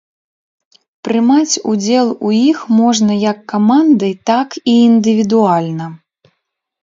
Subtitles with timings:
[1.07, 5.85] Прымаць удзел у іх можна як камандай, так і індывідуальна.